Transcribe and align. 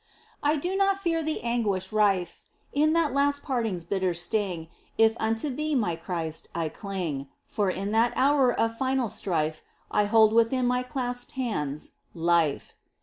I 0.41 0.55
do 0.55 0.75
not 0.75 0.97
fear 0.97 1.21
the 1.21 1.43
anguish 1.43 1.91
rife 1.91 2.41
In 2.73 2.93
that 2.93 3.13
last 3.13 3.43
parting's 3.43 3.83
bitter 3.83 4.15
sting 4.15 4.67
If 4.97 5.15
unto 5.19 5.51
Thee, 5.51 5.75
my 5.75 5.95
Christ, 5.95 6.47
I 6.55 6.69
cling. 6.69 7.27
For 7.45 7.69
in 7.69 7.91
that 7.91 8.13
hour 8.15 8.51
of 8.51 8.79
final 8.79 9.09
strife 9.09 9.61
I 9.91 10.05
hold 10.05 10.33
within 10.33 10.65
my 10.65 10.81
clasped 10.81 11.33
hands— 11.33 11.97
Life. 12.15 12.41
24 12.41 12.41
MINOR 12.41 12.53
WORKS 12.53 12.65
OF 12.65 12.65
ST. 12.65 12.75
TERESA. 12.77 12.77